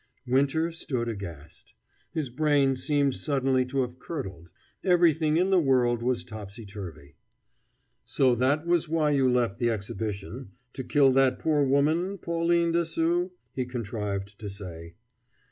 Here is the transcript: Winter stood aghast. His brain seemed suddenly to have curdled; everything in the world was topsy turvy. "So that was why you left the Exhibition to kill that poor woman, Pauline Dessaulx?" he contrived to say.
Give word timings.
Winter 0.25 0.71
stood 0.71 1.07
aghast. 1.07 1.75
His 2.11 2.31
brain 2.31 2.75
seemed 2.75 3.13
suddenly 3.13 3.65
to 3.65 3.81
have 3.81 3.99
curdled; 3.99 4.49
everything 4.83 5.37
in 5.37 5.51
the 5.51 5.59
world 5.59 6.01
was 6.01 6.25
topsy 6.25 6.65
turvy. 6.65 7.17
"So 8.03 8.33
that 8.33 8.65
was 8.65 8.89
why 8.89 9.11
you 9.11 9.29
left 9.29 9.59
the 9.59 9.69
Exhibition 9.69 10.53
to 10.73 10.83
kill 10.83 11.11
that 11.11 11.37
poor 11.37 11.63
woman, 11.63 12.17
Pauline 12.17 12.71
Dessaulx?" 12.73 13.29
he 13.53 13.63
contrived 13.67 14.39
to 14.39 14.49
say. 14.49 14.95